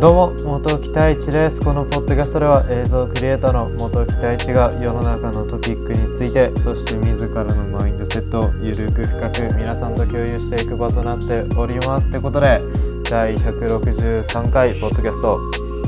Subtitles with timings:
[0.00, 1.60] どうも元木太一です。
[1.60, 12.08] このポッドキャストでは映像クリエイターの元木太一が世の中のトピックについてそして自らのマインドセットをゆるく深く皆さんと共有していく場となっております。
[12.08, 12.62] ってことで
[13.10, 15.38] 第163回ポッドキャスト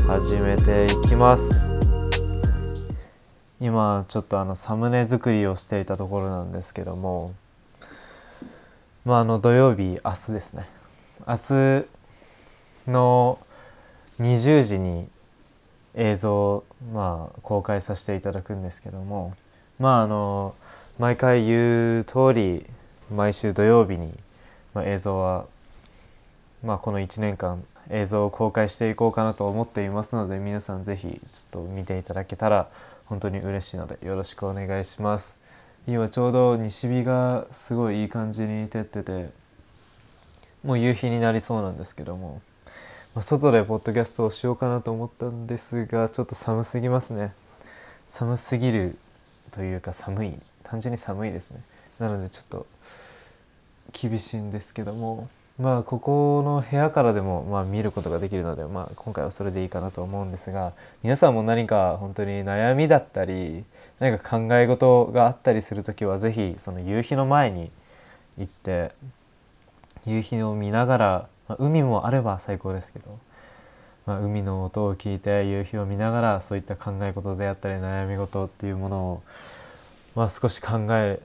[0.06, 1.64] 始めていきます。
[3.62, 7.32] 今ちょっとあのサムネ作りをしていたところなんですけども
[9.06, 10.68] まああの土曜日明日ですね。
[11.26, 13.38] 明日の
[14.20, 15.08] 20時に
[15.94, 19.34] 映像をまあ公開させていただくんですけども
[19.78, 20.54] まああの
[20.98, 22.66] 毎回言う通り
[23.10, 24.12] 毎週土曜日に、
[24.74, 25.46] まあ、映像は、
[26.64, 31.18] まあ、この1年間映像を公開していこうかなと思っていますので皆さん是非ちょっ
[31.50, 32.68] と見ていただけたら
[33.06, 35.36] 本当に嬉しいのでよろしくお願いします。
[35.88, 39.30] 今ちょうど西日がすごいいい感じに照ってて
[40.64, 42.40] もう夕日になりそうなんですけども
[43.14, 47.34] ま、外でポッドキャストをしようかなと思ったんですがちょっと寒すぎますね。
[48.08, 48.96] 寒すぎる
[49.50, 50.32] というか寒い。
[50.64, 51.60] 単純に寒いですね。
[51.98, 52.66] なのでちょっと
[53.92, 55.28] 厳しいんですけども。
[55.60, 63.64] まあここの部屋からでもまあ見ることができるので、まあ、今回はそれでいいかなと思うんですが皆さんも何か本当に悩みだったり
[63.98, 67.70] 何か考え事があったりする時は是非その夕日の前に
[68.38, 68.92] 行って
[70.06, 73.18] 夕日を見ながらまあ、海もあれば最高ですけど、
[74.06, 79.22] まあ、海の音を聞いて夕日を見ながらそういった考え事であったり悩み事っていうものを、
[80.14, 81.20] まあ、少し考え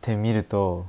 [0.00, 0.86] てみると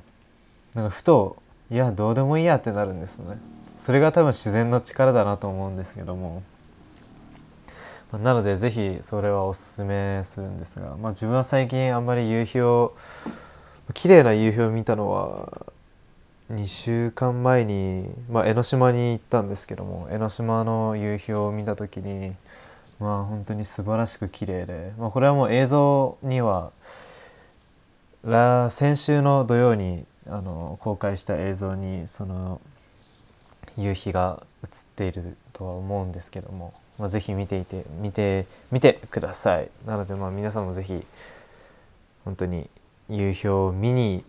[0.73, 1.38] なんかふと
[1.69, 3.38] いやどうでもいいやってなるんですね。
[3.77, 6.41] それが多分自然の力だなと思うんですけども。
[8.11, 12.95] なのでぜひそれはおすすめするんですが、まあ、自分は最近あんまり夕日を
[13.93, 15.72] 綺麗な夕日を見たのは
[16.55, 22.33] 2週間前に、まあ、江ノ島に行ったんですけども江ノ島の夕日を見た時に
[22.99, 26.71] まあ本当に素晴らしく綺麗で、まあ、これはもう映像には
[28.69, 32.61] 先週の土曜にあの公開した映像にその
[33.77, 39.69] 夕日が映っているとは思うんですけども、まあ、ぜひ見ていて見て見てください。
[39.86, 41.05] なのでまあ皆さんもぜひ
[42.23, 42.69] 本当に
[43.09, 44.23] 夕日を見に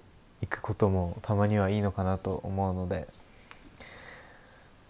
[0.46, 3.08] 行くこともたまにはいいのかなと思うので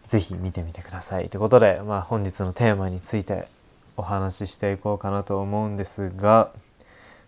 [0.05, 3.49] 是非見てみてくださいということで、まあ、本日のテーマについて
[3.97, 6.51] お話ししていこうかなと思うんですが、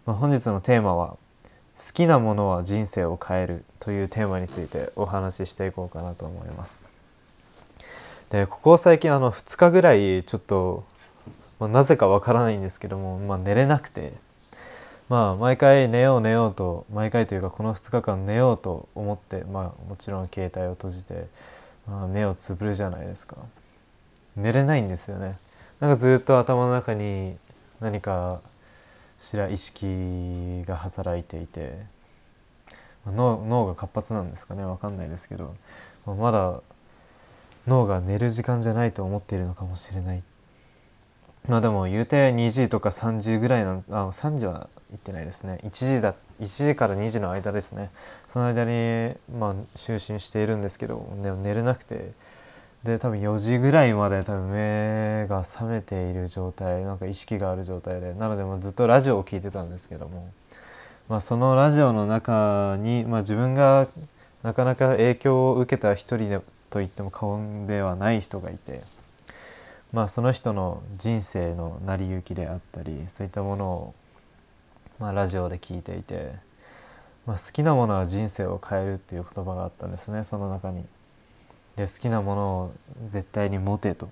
[0.04, 1.16] まあ、本日のテーマは
[1.76, 6.88] 「好きなものは人生を変える」というテーマについてお話ししていこうかなと思います。
[8.30, 10.84] でここ最近あの2日ぐらいちょっと、
[11.60, 14.12] まあ、なぜかわからないんですけども、まあ、寝れなくて
[15.08, 21.26] まあ毎回寝よう寝ようと毎回というかこの2日間寝ようと思ってまあもちろん携帯を閉じて、
[21.88, 23.36] まあ、目をつぶるじゃないですか。
[24.36, 25.36] 寝れないんですよね。
[25.80, 27.36] なんかずっと頭の中に
[27.80, 28.40] 何か
[29.18, 31.78] しら意識が働いていて
[33.06, 34.64] 脳脳が活発なんですかね。
[34.64, 35.54] 分かんないですけど
[36.06, 36.60] まだ
[37.66, 40.22] 脳が寝る時間じゃないと思っているのかもしれない。
[41.48, 45.60] まあでも言うて2時とか3時ぐらいのあ3時は行ってないですね。
[45.62, 47.90] 1時だ1時から2時の間ですね。
[48.28, 52.12] その間にまあ就寝しているんですけど、ね、寝れなくて。
[52.84, 60.30] で多分4時ぐらいまで多分目が覚めている状態なんか意識がある状態でなのでもずっとラジオを聴いてたんですけども、
[61.08, 63.88] まあ、そのラジオの中に、まあ、自分が
[64.44, 66.40] なかなか影響を受けた一人で
[66.70, 68.82] と言っても過言ではない人がいて。
[69.92, 73.94] まあ、その人の人生の成り行きであったりそういったものを
[74.98, 76.32] まあ、ラジオで聞いていて、
[77.26, 80.84] まあ、好きなものは人生を変えるっていう言葉があったんですねその中に。
[81.76, 82.72] で好きなものを
[83.04, 84.08] 絶対に持てと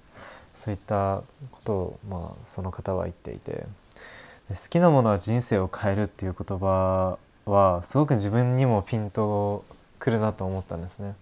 [0.55, 3.67] そういったことを、まあ、その方は言っていてで
[4.51, 9.65] 好きなものは人生を変えるっていう言葉はすごく自分にもピンと
[9.99, 11.15] くるなと思ったんですね。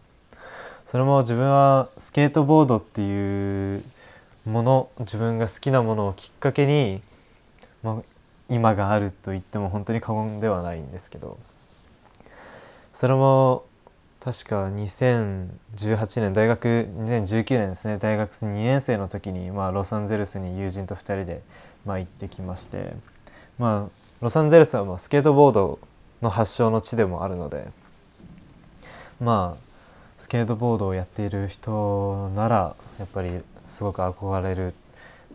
[0.85, 3.85] それも自分はスケートボードっていう
[4.45, 7.01] もの自分が好きなものをきっかけに、
[7.85, 8.12] まあ、
[8.53, 11.39] 今があると言っても本当に過言ではないんですけど
[12.93, 13.65] それも
[14.21, 17.99] 確か2018年大学2019年ですね。
[17.99, 21.43] 大学2年生の時に、まあ、ロサンゼルスに友人と2人で、
[21.85, 22.95] まあ、行ってきまして、
[23.59, 23.91] まあ、
[24.21, 25.81] ロサンゼルスはまあスケートボード
[26.21, 27.67] の発祥の地でもあるので
[29.19, 29.73] まあ
[30.19, 34.75] スケートボードをやっている人ならやっぱりすごく憧れる、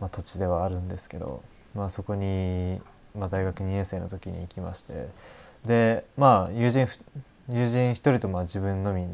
[0.00, 1.42] まあ、土地ではあるんですけど、
[1.74, 2.80] まあ、そこに
[3.18, 5.08] まあ、大学2年生の時に行きまして
[5.66, 6.88] でまあ友人
[7.50, 9.06] 友人1人とまあ自分のみ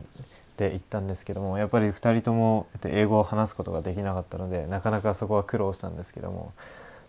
[0.56, 6.52] で行ったんですけどもやっぱり2人とも英語を話すことができなかったのでなかなかそこは苦労したんですけども、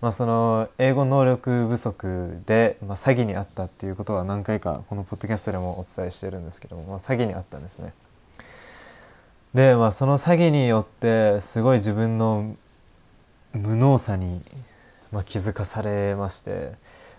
[0.01, 7.93] まあ、その英語能力不足で、まあ、詐欺にあったっていうことは何回かこのポッドキャストでもお伝えしてるんですけども、まあ、詐欺にあったんですね。
[9.53, 12.55] で、まあ、その詐欺によってすごい自分の
[13.53, 14.41] 無能さに、
[15.11, 16.73] まあ、気づかされまして、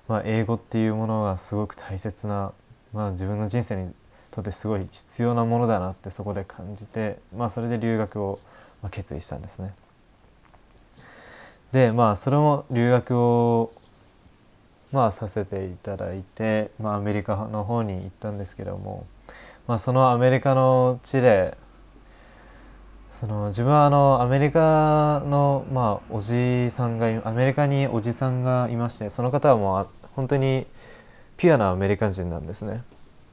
[0.08, 2.52] まあ、英語っていうものがすごく大切な、
[2.92, 3.92] まあ、自分の人生に
[4.30, 8.38] とってすごい必要なものだなってそこで感じて、まあ、それで留学を
[8.90, 9.74] 決意したんですね。
[11.72, 13.72] でまあそれも留学を
[14.92, 19.06] まあさせていただいて、まあ、アメリカの方に行ったんですけども、
[19.66, 21.56] まあ、そのアメリカの地で
[23.18, 30.66] その自分はあのアメリカの、まあ、おじさんがアメリカにおじさんがいましてその方はもう本当に
[31.38, 32.82] ピュアなアメリカ人なんですね。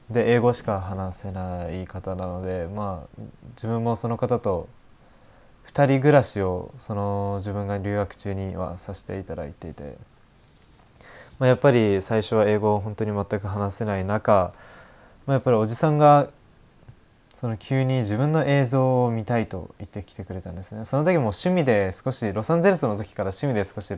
[0.08, 3.22] で英語しか話せない方なのでまあ
[3.56, 4.68] 自分もその方と
[5.66, 9.98] 2人暮らしをその自分が留学中にはさせていただいていて、
[11.38, 14.54] まあ、やっぱり最初は英語を本当に全く話せない中、
[15.26, 16.30] まあ、やっぱりおじさんが
[17.36, 20.84] その急に自分の映像を見たいと言ってきてくれたんですね。
[20.84, 23.94] その時も趣味で少しロサンゼルスの時から趣味で少し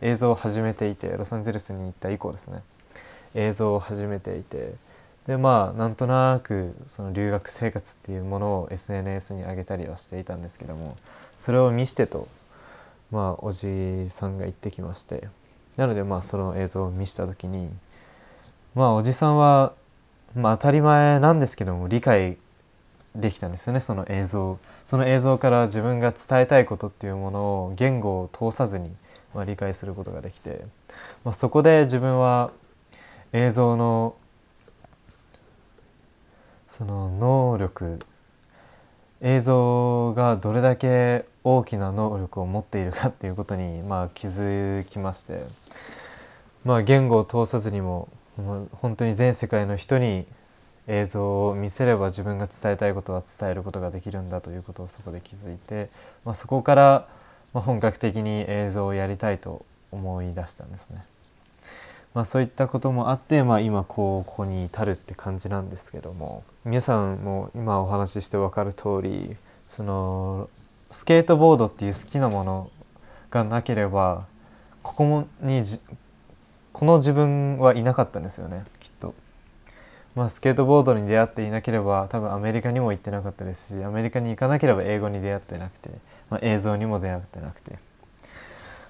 [0.00, 2.62] 映像を始めていてロサンゼルスに行った以降ですね。
[3.34, 4.74] 映像を始めていて。
[5.26, 10.96] でまあなんとなくその留学生活っていうものを SNS に上げたりはしていたんですけども
[11.36, 12.28] それを見してと
[13.10, 15.28] まあおじさんが言ってきまして。
[15.78, 17.70] なのでまあその映像を見した時に
[18.74, 19.72] まあおじさんは
[20.34, 22.36] まあ当たり前なんですけども理解
[23.18, 24.58] できたんですよねその映像。
[24.84, 28.90] その映像から自分が伝えたいことっていうものを言語を通さずに、
[29.34, 30.64] まあ、理解することができて、
[31.24, 32.52] まあ、そこで自分は
[33.32, 34.14] 映像の
[36.68, 37.98] その能力
[39.20, 45.42] 映像がどれだけ大きな能力を持っているかっていうことにまあ気づきまして、
[46.64, 50.26] まあ、言語を通さずにも本当に全世界の人に
[50.88, 55.90] 映像を見せれば自分が伝えたいことは伝えることができるんだということをそこで気づいて、
[56.24, 57.08] まあ、そこから
[57.52, 61.04] 本格的に映像をやりたいと思い出したんですね。
[62.14, 69.36] まあ、そういったこともあって、まあ、今こうここに至るって感じなんですけども皆さんも今お話しして分かる通り
[69.68, 70.48] その
[70.90, 72.70] スケートボードっていう好きなもの
[73.30, 74.24] がなければ
[74.82, 75.62] ここに
[76.72, 78.64] この自分はいなかったんですよね。
[80.14, 85.90] まあ、スケートボードに出会っていなければ多分アメリカにも行ってなかったですしアメリカに行かなければ英語に出会ってなくて、
[86.30, 87.78] まあ、映像にも出会ってなくて。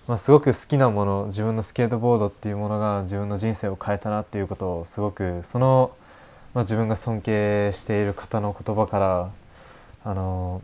[0.08, 5.92] まあ、すごく好きなもの自分のスケートボードっていうものが自分の人生を変えたなっていうことをすごくその、
[6.54, 9.30] まあ、自分が尊敬している方の言葉から
[10.04, 10.62] あの、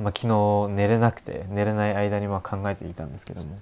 [0.00, 3.58] まあ、昨日寝れなくて寝れない間にま考えていたんですけども、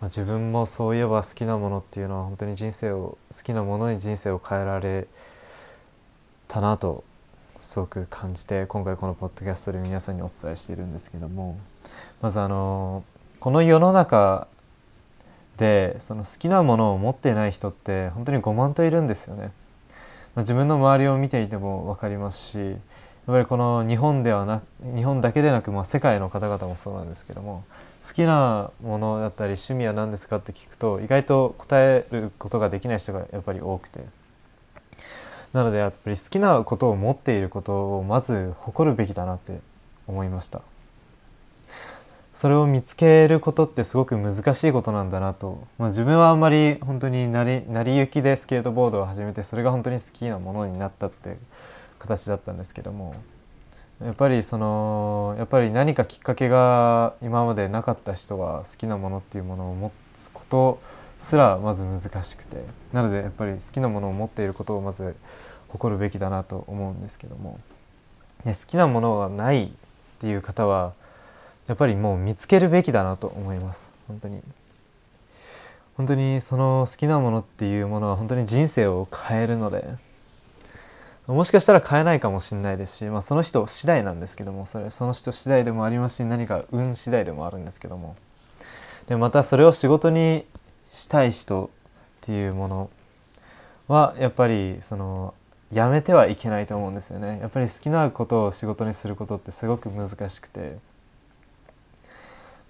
[0.00, 5.08] まあ、自分もそういえば好きなものっていうのは本当に人生を好きなものに人生を変えられ
[6.46, 7.04] たなと
[7.58, 11.58] すごく感じて今回このポッドキャストで皆さんにお伝えしているんですけども
[12.22, 13.02] まずあの
[13.40, 14.46] この世の中
[15.56, 19.50] でその好きなものを持ってない人って本当に5万といるんですよね。
[20.36, 22.78] まあ、自分の周りを見ていても分かりますしやっ
[23.26, 24.62] ぱりこの日本ではな
[24.94, 27.62] 日本だけでなく、まあ、世界の方々もそうなんですけども
[28.06, 34.00] 好きなものだったり趣味は何ですかって聞くと意外と答えることができない人がやっぱり多くて。
[35.52, 39.60] なのでやっぱり好きなことを持っていることをまず誇るべきだなって
[40.06, 40.60] 思いました。
[42.32, 51.36] それを見つけることってすごく難しいことなんだなと、まあ、自分はあんまり本当に成り成り行きでスケートボードを始めてそれが本当に好きなものになったって
[51.98, 53.14] 形だったんですけども。
[54.04, 60.80] やっぱりそのやっぱり何かきっかけが今までなかった人は好きなものっていうものを持つこと
[61.18, 65.16] すらまず難しくてなのでやっぱり好きなものを持っていることをまず
[65.68, 67.58] 誇るべきだなと思うんですけども、
[68.44, 69.68] ね、好きなものがないっ
[70.20, 70.92] ていう方は
[71.66, 73.92] やっぱりもう見つけるべきだなと思います。
[74.06, 74.42] 本当に。
[75.98, 79.84] 本当にその好きなものっていうものは本当に人生を変えるので
[81.28, 88.16] もしかしたら変えないかもしれないですし、まあ、その人次第なんですけどもそれその人次第でもありますし何か運次第でもあるんですけども。
[89.08, 90.44] でまたそれを仕事に
[90.90, 91.68] したい人っ
[92.22, 92.90] ていうもの
[93.88, 95.34] はやっぱりその
[95.72, 97.38] やめてはいけないと思うんですよね。
[97.40, 100.76] やっぱり好きなことを仕事にすることってすごく難しくて。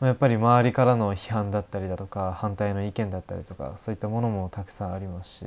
[0.00, 5.46] まやっぱり周りからの批判だったりだとか反対の意見だったりとかそういったものもたくさんありますし。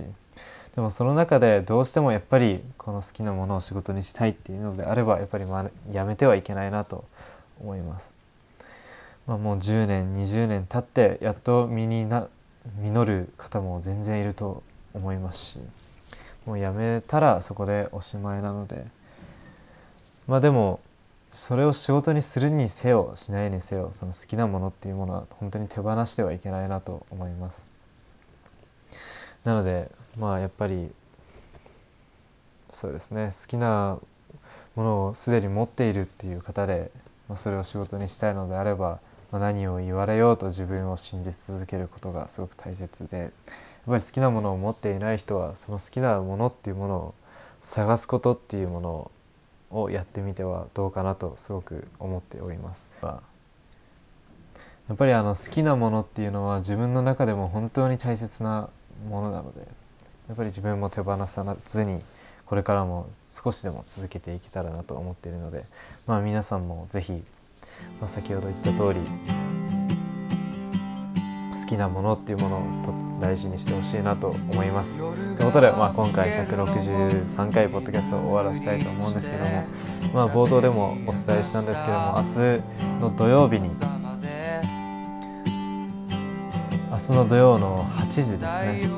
[0.75, 7.03] でもその中でどうしてもやっぱりこの好きなものを仕事にしたいっていうのであればやっぱりまやめてはいけないなと
[7.59, 8.15] 思います。
[9.27, 12.27] まあ、もう10年20年経ってやっと身にな
[12.79, 14.63] 実る方も全然いると
[14.93, 15.57] 思いますし
[16.45, 18.85] もうやめたらそこでおしまいなので
[20.27, 20.79] まあでも
[21.31, 27.69] それを仕事にするにせよしないにせよその好きなものっていうものは本当に手放してはいけないなと思います
[29.45, 30.89] なのでまあやっぱり
[32.69, 33.97] そうですね好きな
[34.75, 36.91] ものをすでに持っているっていう方で、
[37.27, 38.99] まあ、それを仕事にしたいのであれば、
[39.31, 43.29] まあ、何を言われようと自分を信じ続けることがすごく大切でやっ
[43.87, 47.13] ぱり好きなものを持っていない人はその好きなものっていうものを
[47.61, 49.11] 探すことっていうもの
[49.71, 52.89] をやってみてはどうかなとすごく思っております。
[53.01, 58.69] やっぱりあの好きなものっていうのは自分の中でも本当に大切な
[59.09, 59.65] ものなので
[60.31, 62.01] やっぱり自分も手放さずに
[62.45, 65.65] これからも少しでも続けていけたらなと思っているので、
[66.07, 69.01] まあ、皆さんも是非、まあ、先ほど言った通り
[71.61, 75.13] 好きなものっていうものをと大事にしてほしいなと思います。
[75.35, 79.65] ということで、まあ、今回163回ポッドキャストを終わらせたいと思うんですけども、
[80.13, 83.69] まあ、冒頭でもお伝えしたんですけども明日の土曜日に
[86.91, 88.89] 明日の土曜の8時ですね。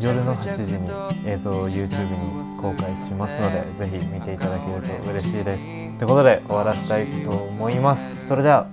[0.00, 0.88] 夜の8時に
[1.28, 5.66] 映像を YouTube に公開しますのでぜひ見ていただけると嬉しいです。
[5.98, 8.28] ということで終わらせたいと思います。
[8.28, 8.68] それでは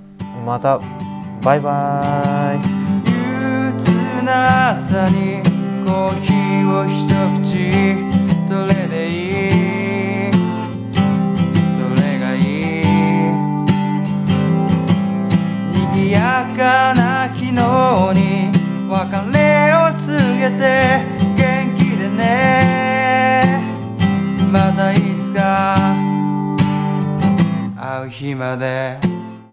[0.45, 0.79] また。
[1.43, 2.57] バイバイ。
[4.23, 5.41] な朝に
[5.83, 6.33] コーヒ